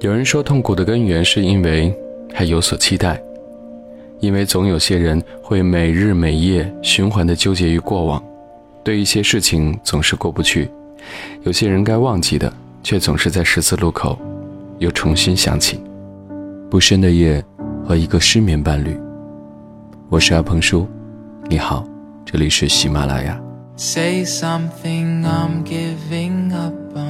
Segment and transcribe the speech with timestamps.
[0.00, 1.94] 有人说，痛苦的根源是因为
[2.32, 3.22] 还有所期待，
[4.18, 8.22] 因为总有些人会每日每夜循环的纠结于过往，
[8.82, 10.66] 对一些事情总是过不去；
[11.42, 12.50] 有些人该忘记的，
[12.82, 14.18] 却总是在十字路口
[14.78, 15.78] 又重新想起。
[16.70, 17.44] 不深的夜
[17.86, 18.98] 和一个失眠伴侣，
[20.08, 20.88] 我是阿鹏叔，
[21.46, 21.86] 你好，
[22.24, 23.38] 这里是喜马拉雅。
[23.76, 27.09] Say something, I'm giving up on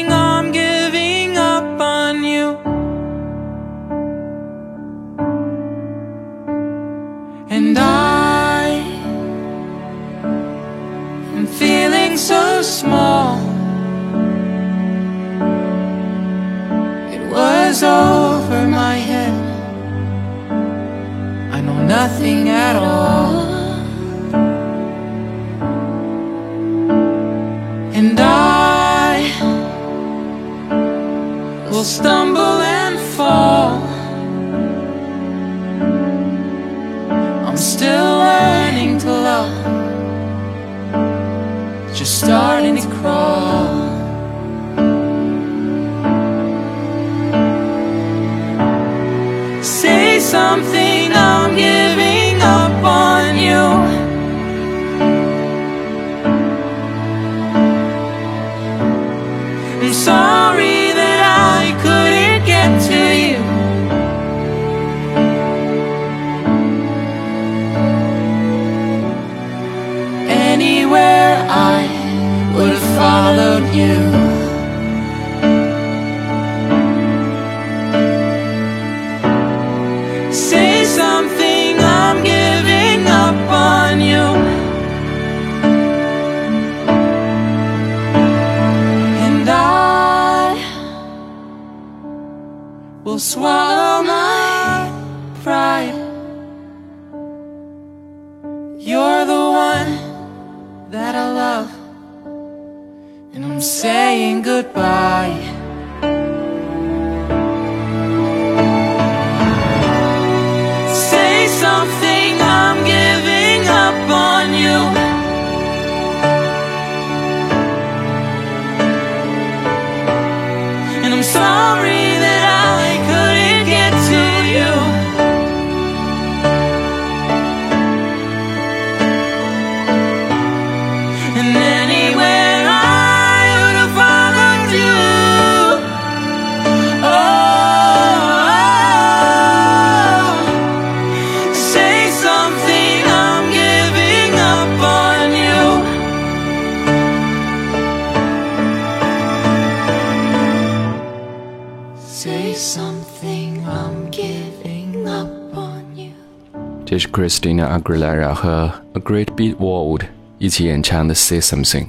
[157.71, 160.03] Aguilera 和 A Great Big World
[160.37, 161.85] 一起演唱的《Say Something》，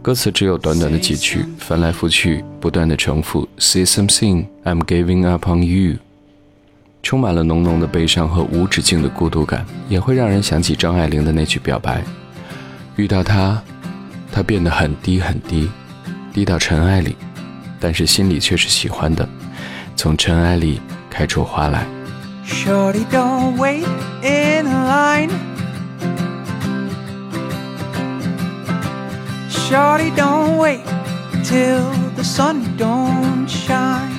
[0.00, 5.96] 歌词只有短短的几句，翻来覆去，不断的重复 “Say something, I'm giving up on you”，
[7.02, 12.04] 充满了浓浓的悲伤和无止境的孤独感，也会让人想起张爱玲的那句表白
[12.96, 13.60] ：“遇到他，
[14.30, 15.68] 他变得很低很低，
[16.32, 17.16] 低到尘埃里，
[17.80, 19.28] 但是心里却是喜欢的，
[19.96, 21.86] 从尘埃里开出花来。”
[22.46, 23.86] Shorty, don't wait
[24.22, 25.30] in line.
[29.50, 30.84] Shorty, don't wait
[31.44, 34.10] till the sun don't shine.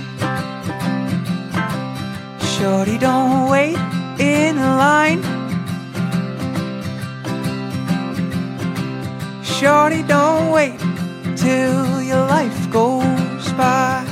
[2.40, 3.78] Shorty, don't wait
[4.20, 5.22] in line.
[9.44, 10.80] Shorty, don't wait
[11.36, 14.04] till your life goes by.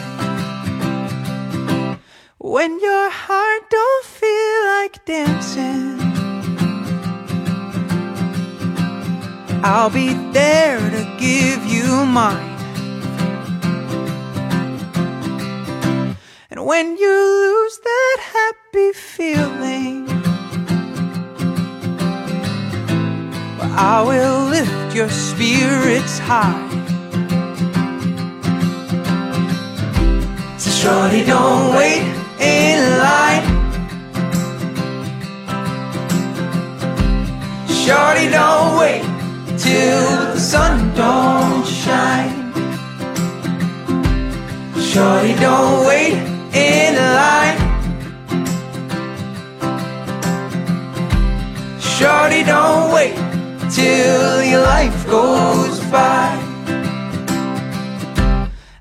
[2.38, 4.06] When your heart don't
[5.10, 6.00] dancing,
[9.64, 12.60] I'll be there to give you mine.
[16.52, 20.06] And when you lose that happy feeling,
[23.58, 26.68] well, I will lift your spirits high.
[30.60, 32.04] So shorty, don't wait
[32.40, 33.59] in line.
[37.90, 39.02] Shorty, don't wait
[39.58, 42.54] till the sun don't shine.
[44.80, 46.14] Shorty, don't wait
[46.54, 47.58] in line.
[51.82, 53.16] Shorty, don't wait
[53.72, 56.30] till your life goes by.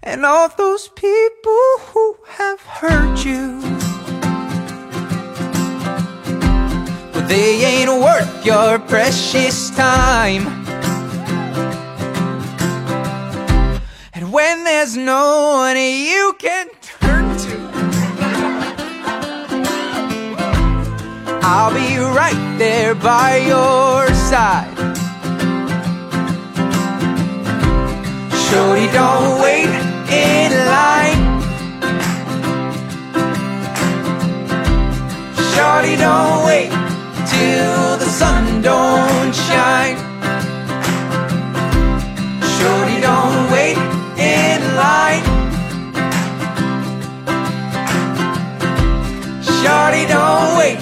[0.02, 3.87] And all those people who have hurt you.
[7.28, 10.46] They ain't worth your precious time.
[14.14, 17.56] And when there's no one you can turn to,
[21.42, 24.74] I'll be right there by your side.
[28.48, 29.68] Shorty, don't wait
[30.10, 31.22] in line.
[35.52, 36.87] Shorty, don't wait
[37.38, 39.96] till the sun don't shine.
[42.54, 43.78] Shorty, don't wait
[44.34, 45.24] in line.
[49.58, 50.80] Shorty, don't wait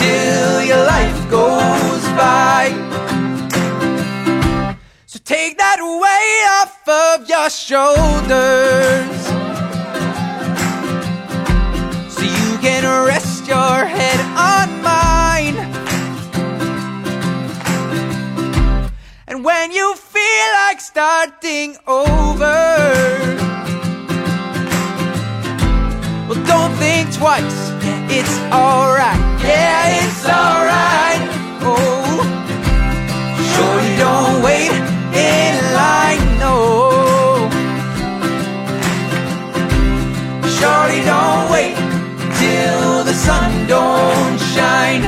[0.00, 2.62] till your life goes by.
[5.12, 8.65] So take that weight off of your shoulders.
[20.96, 22.56] Starting over,
[26.26, 27.58] well, don't think twice.
[28.08, 29.20] It's alright.
[29.44, 31.20] Yeah, it's alright.
[31.68, 32.16] Oh,
[33.52, 34.72] shorty, don't wait
[35.12, 36.24] in line.
[36.40, 36.54] No,
[40.56, 41.76] shorty, don't wait
[42.40, 45.02] till the sun don't shine.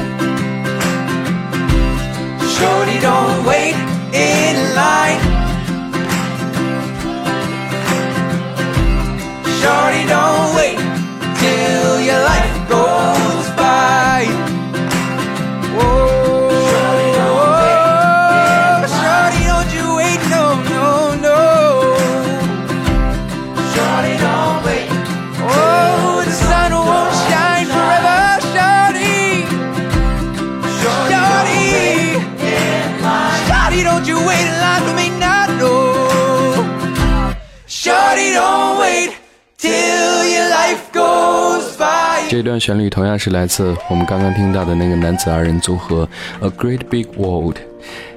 [2.57, 3.75] Shorty, don't wait
[4.13, 5.28] in line.
[9.61, 10.88] Shorty, don't wait
[42.39, 46.09] 这段旋律同样是来自我们刚刚听到的那个男子二人组合
[46.39, 47.57] A Great Big World。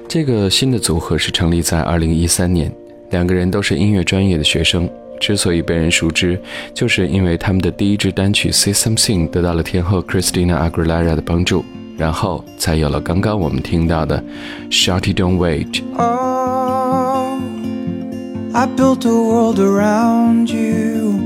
[0.06, 2.72] 这个新的组合是成立在2013年，
[3.10, 4.88] 两个人都是音乐专业的学生。
[5.18, 6.40] 之所以被人熟知，
[6.72, 11.64] 就是因为他们的第一支单曲《Say Something》得到了天后 Christina Aguilera 的帮助，
[11.98, 14.22] 然后才有了刚刚我们听到的
[14.72, 15.66] 《Shorty Don't Wait》。
[18.54, 21.18] I built a world around you.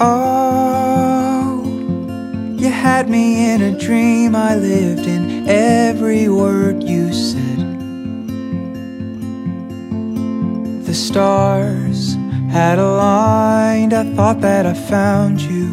[0.00, 0.47] Oh, you
[2.98, 4.34] had me in a dream.
[4.34, 7.60] I lived in every word you said.
[10.84, 12.16] The stars
[12.50, 13.92] had aligned.
[13.94, 15.66] I thought that I found you.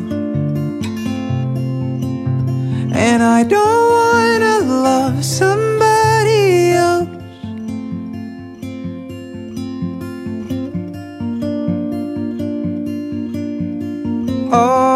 [2.94, 7.09] And I don't wanna love somebody else.
[14.52, 14.94] Oh,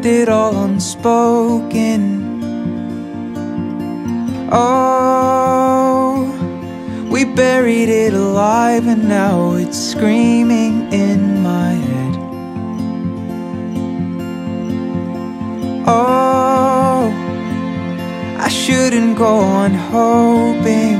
[0.00, 2.40] left it all unspoken.
[4.50, 6.24] Oh,
[7.10, 12.16] we buried it alive, and now it's screaming in my head.
[15.86, 17.12] Oh,
[18.38, 20.98] I shouldn't go on hoping.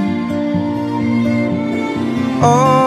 [2.42, 2.79] Oh,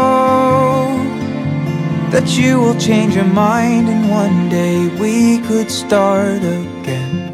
[2.14, 7.34] that you will change your mind and one day we could start again.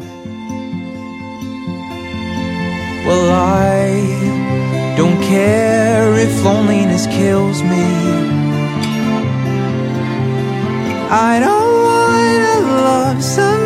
[3.06, 7.88] Well, I don't care if loneliness kills me.
[11.28, 13.59] I don't wanna love somebody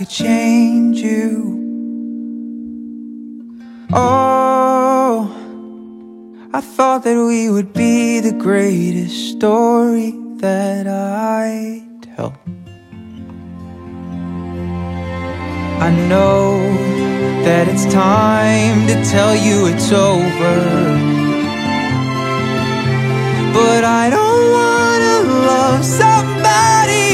[0.00, 1.28] could change you.
[3.92, 5.28] Oh,
[6.54, 12.32] I thought that we would be the greatest story that I tell.
[15.86, 16.62] I know
[17.44, 20.56] that it's time to tell you it's over.
[23.52, 25.16] But I don't wanna
[25.50, 27.09] love somebody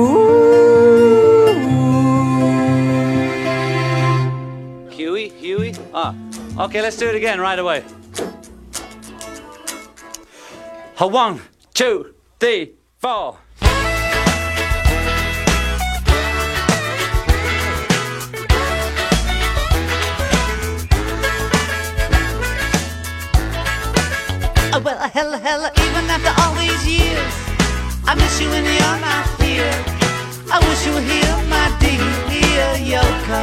[4.90, 5.74] Huey, Huey.
[5.94, 6.14] Ah,
[6.60, 7.84] okay, let's do it again right away.
[11.00, 11.42] A one,
[11.74, 13.38] two, three, four.
[24.78, 27.45] Oh, well, hella, hella, even after all these years,
[28.08, 29.74] I miss you when you're not here.
[30.54, 32.06] I wish you were here, my dear
[32.78, 33.42] Yoko.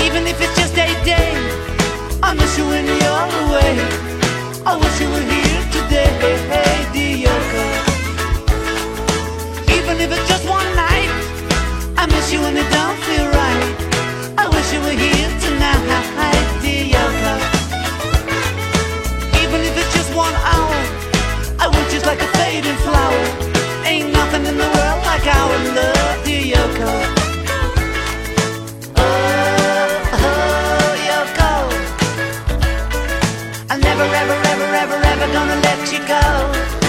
[0.00, 1.36] Even if it's just a day,
[2.22, 3.76] I miss you when you're away.
[4.64, 6.08] I wish you were here today,
[6.48, 7.64] hey, dear Yoko.
[9.76, 11.12] Even if it's just one night,
[12.00, 13.68] I miss you when it don't feel right.
[14.38, 15.84] I wish you were here tonight,
[16.62, 17.34] dear Yoko.
[19.44, 20.95] Even if it's just one hour,
[21.58, 23.22] I would just like a fading flower.
[23.84, 26.90] Ain't nothing in the world like our love, dear Yoko.
[28.96, 31.52] Oh, oh, Yoko.
[33.70, 36.85] I'm never, ever, ever, ever, ever gonna let you go.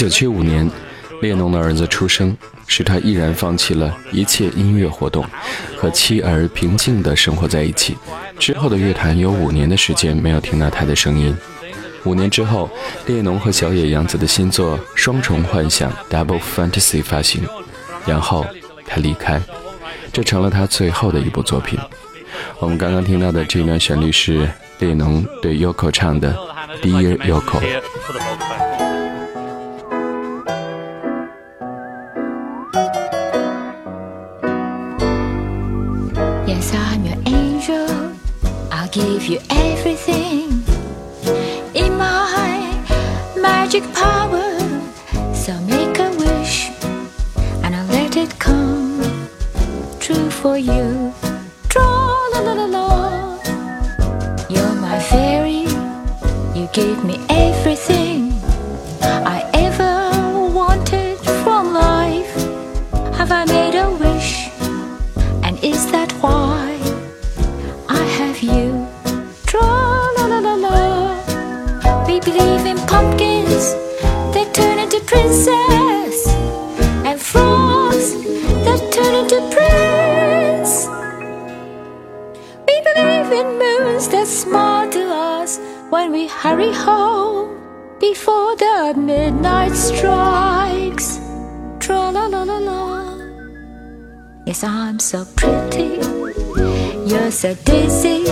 [0.00, 0.66] 九七五年，
[1.20, 2.34] 列侬的儿子出生，
[2.66, 5.22] 使他毅然放弃了一切音乐活动，
[5.76, 7.98] 和妻儿平静地生活在一起。
[8.38, 11.36] 之后的乐坛有五年的时间没有听到他的声音。
[12.04, 12.70] 五年之后，
[13.04, 17.46] 列侬和小野洋子的新作《双重幻想》（Double Fantasy） 发行，
[18.06, 18.46] 然后
[18.86, 19.38] 他离开，
[20.14, 21.78] 这成了他最后的一部作品。
[22.58, 26.34] 我们刚刚听到的这段旋律是列侬对 Yoko 唱的
[26.82, 27.60] 《Dear Yoko》。
[36.60, 38.12] Yes, I'm your angel.
[38.70, 40.62] I'll give you everything
[41.74, 42.84] in my
[43.34, 44.44] magic power.
[45.34, 46.68] So make a wish
[47.64, 49.00] and I'll let it come
[50.00, 51.14] true for you.
[51.70, 51.80] Tra
[52.34, 53.38] la la la la.
[54.50, 55.64] You're my fairy.
[56.54, 57.16] You give me
[86.80, 87.48] home
[88.00, 91.20] before the midnight strikes.
[91.78, 92.80] Tra la la la la.
[94.46, 96.00] Yes, I'm so pretty.
[97.10, 98.28] You're so dizzy,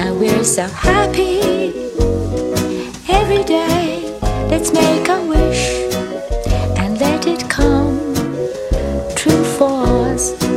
[0.00, 1.68] and we're so happy.
[3.08, 4.18] Every day,
[4.50, 5.62] let's make a wish
[6.80, 7.98] and let it come
[9.14, 10.47] true for us.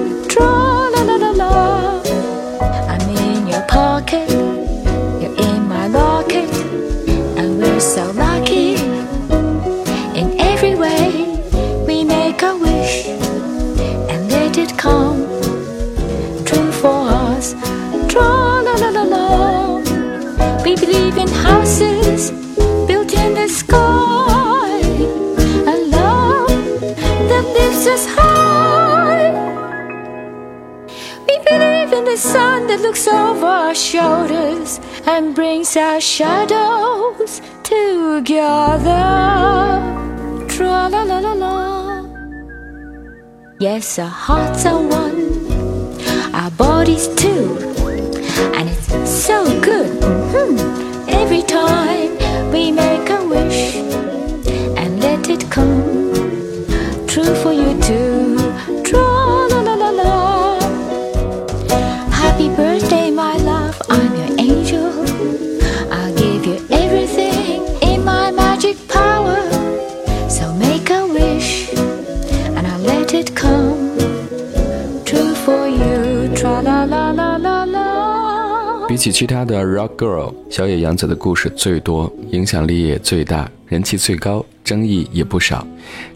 [7.81, 8.75] so lucky
[10.19, 11.25] in every way.
[11.88, 15.25] We make a wish and let it come
[16.45, 17.55] true for us.
[20.63, 22.31] We believe in houses
[22.88, 24.79] built in the sky,
[25.73, 26.47] a love
[27.29, 29.31] that lifts us high.
[31.27, 37.41] We believe in the sun that looks over our shoulders and brings our shadow shadows
[37.63, 39.03] together.
[40.47, 42.05] Tra la la la la.
[43.59, 46.01] Yes, our hearts are one,
[46.33, 47.57] our bodies too,
[48.55, 50.01] and it's so good.
[50.01, 50.57] mhm,
[51.07, 52.17] Every time
[52.51, 53.75] we make a wish
[54.77, 55.83] and let it come
[57.07, 58.30] true for you too.
[78.88, 85.65] 比起其他的 rock girl，小野洋子的故事最多，影响力也最大，人气最高，争议也不少。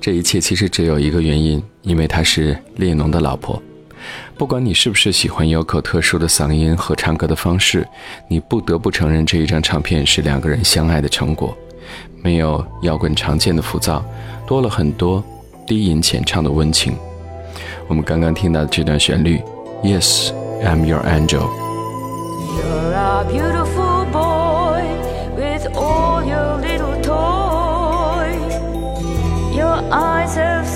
[0.01, 3.61] 这一切其实只有一个原因，因为她是列侬的老婆。
[4.35, 7.87] 不管你是不是喜欢 Yoko 特殊的嗓音和唱歌的方式，
[8.27, 11.55] 你不得不承认这一张唱片是两个人相爱的成果。
[12.21, 14.03] 没有摇滚常见的浮躁，
[14.47, 15.23] 多了很多
[15.67, 16.95] 低吟浅唱的温情。
[17.87, 19.39] 我们刚刚听到的这段旋律
[19.85, 20.31] ，Yes,
[20.65, 24.81] I'm your angel。You're a beautiful boy
[25.35, 28.53] with all your little toys.
[29.55, 30.67] Your eyes have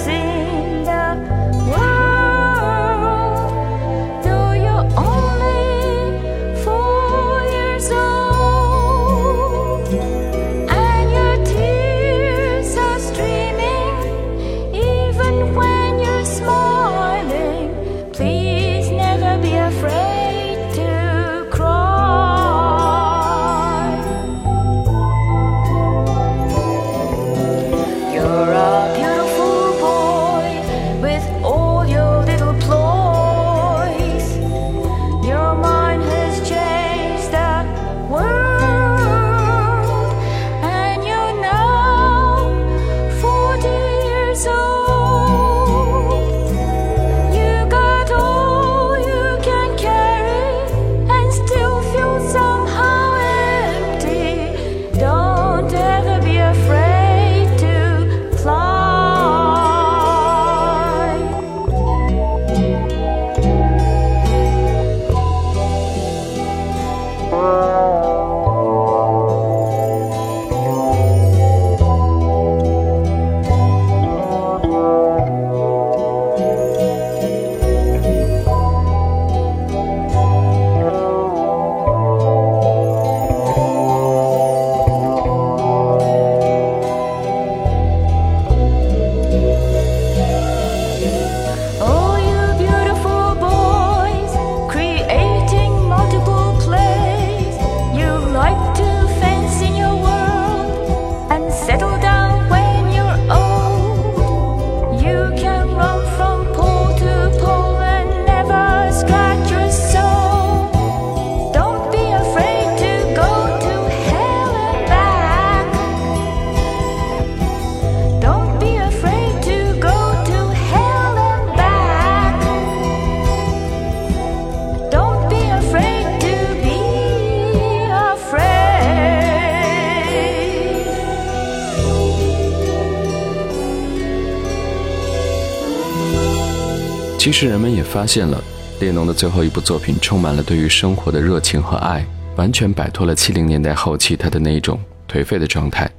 [137.19, 138.41] 其实人们也发现了，
[138.79, 142.05] 列侬的最后一部作品充满了对于生活的热情和爱，
[142.38, 144.79] 完全摆脱了七零年代后期他的那一种
[145.12, 145.91] 颓废的状态。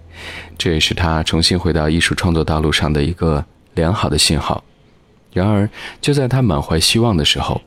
[0.56, 4.64] 这也是他重新回到艺术创作道路上的一个良好的信号。
[5.34, 5.68] 然而，
[6.00, 7.60] 就在他满怀希望的时候，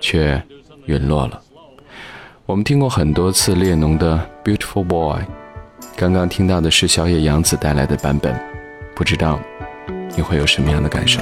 [0.00, 0.42] 却
[0.86, 1.40] 陨落了。
[2.44, 5.20] 我们听过很多次列侬的《Beautiful Boy》，
[5.96, 8.36] 刚刚听到的是小野洋子带来的版本，
[8.96, 9.38] 不知道
[10.16, 11.20] 你会有什么样的感受？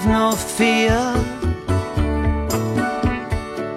[0.00, 0.96] Have no fear.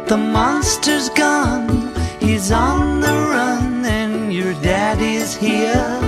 [0.07, 1.93] The monster's gone.
[2.21, 6.02] He's on the run, and your daddy's here.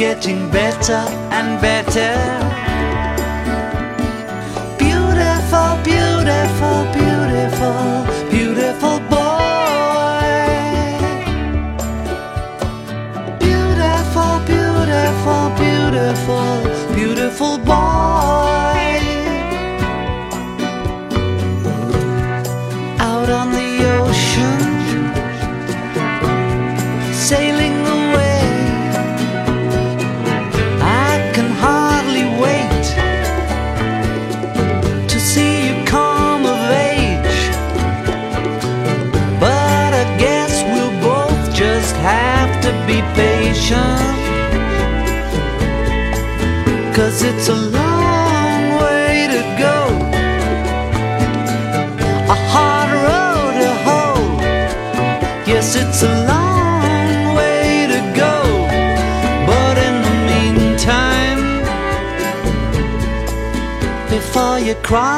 [0.00, 0.94] Getting better
[1.30, 2.59] and better.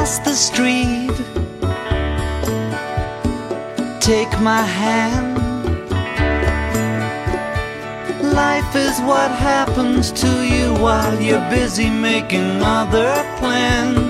[0.03, 1.15] across the street.
[4.01, 5.37] Take my hand.
[8.33, 14.02] Life is what happens to you while you're busy making other plans.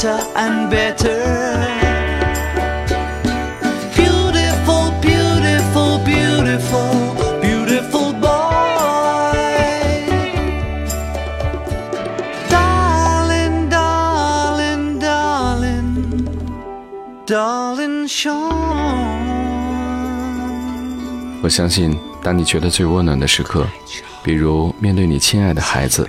[0.00, 1.20] better and better.
[3.94, 9.36] Beautiful, beautiful, beautiful, beautiful boy.
[12.48, 16.26] Darling, darling, darling,
[17.26, 18.48] darling Sean。
[21.42, 23.66] 我相信，当你觉得最温暖的时刻，
[24.22, 26.08] 比如面对你亲爱的孩子。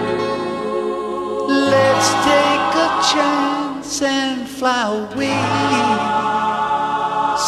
[1.71, 5.39] Let's take a chance and fly away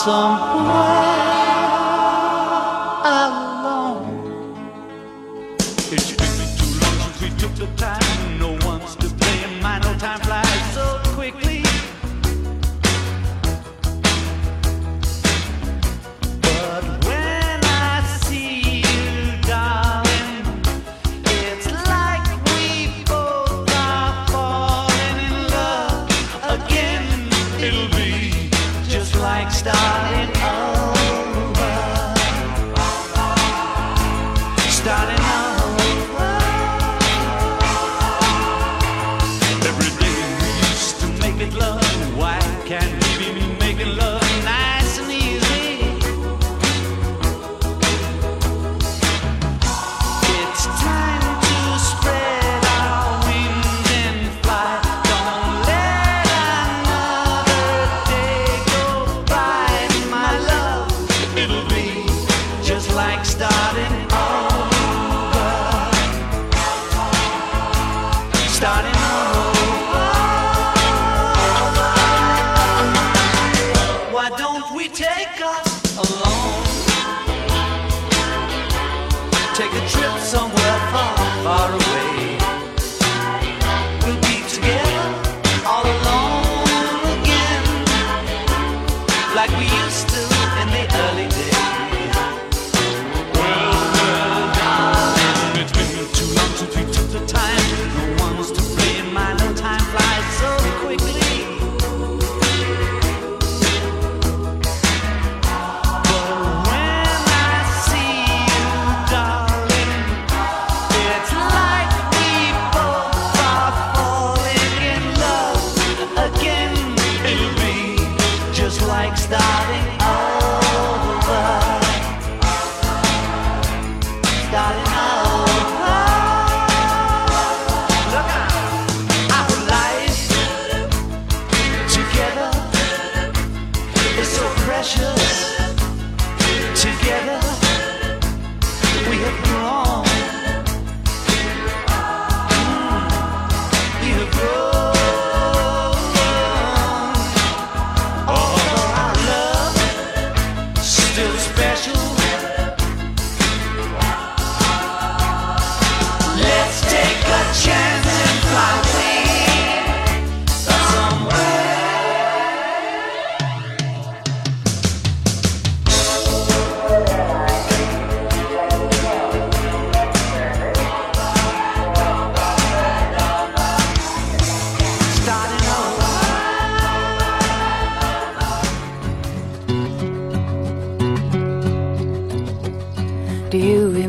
[0.03, 1.23] somewhere.
[3.05, 3.42] I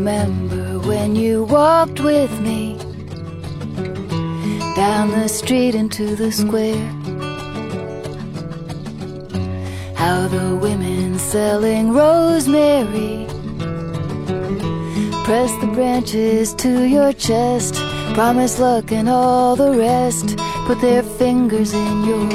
[0.05, 2.77] remember when you walked with me
[4.77, 6.89] down the street into the square.
[9.95, 13.27] How the women selling rosemary
[15.25, 17.75] press the branches to your chest,
[18.13, 20.37] promise luck and all the rest,
[20.67, 22.29] put their fingers in your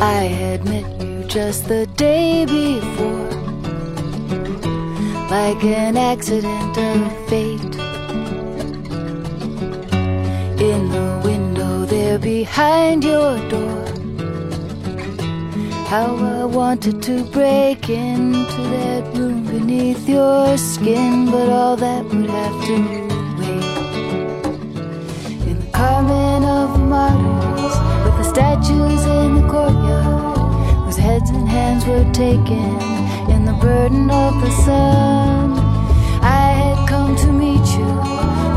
[0.00, 3.30] I had met you just the day before,
[5.30, 7.76] like an accident of fate.
[10.60, 13.86] In the window there behind your door,
[15.88, 22.28] how I wanted to break into that room beneath your skin, but all that would
[22.28, 23.05] have to
[25.76, 30.38] Carmen of Martyrs, with the statues in the courtyard,
[30.86, 32.80] whose heads and hands were taken
[33.30, 35.52] in the burden of the sun.
[36.22, 37.92] I had come to meet you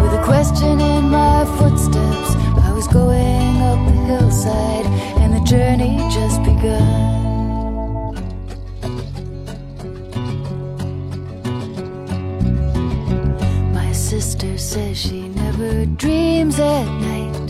[0.01, 2.37] with a question in my footsteps.
[2.65, 4.85] I was going up the hillside,
[5.19, 7.17] and the journey just begun.
[13.73, 15.27] My sister says she
[15.59, 17.47] never dreams at night.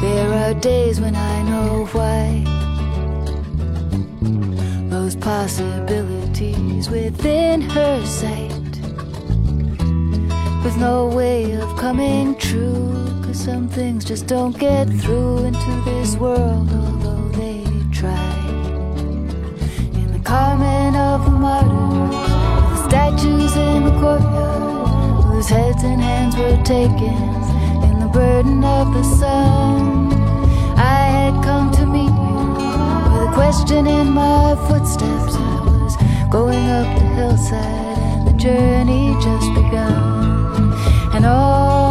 [0.00, 2.44] There are days when I know why.
[4.90, 8.52] Those possibilities within her sight.
[10.64, 12.92] With no way of coming true.
[13.24, 18.34] Cause some things just don't get through into this world, although they try.
[19.94, 22.14] In the Carmen of the Martyrs,
[22.70, 24.47] the statues in the courtyard,
[25.38, 27.14] whose heads and hands were taken
[27.88, 30.12] in the burden of the sun.
[30.76, 32.38] I had come to meet you
[33.12, 35.36] with a question in my footsteps.
[35.36, 35.96] I was
[36.28, 40.72] going up the hillside, and the journey just begun.
[41.14, 41.87] And all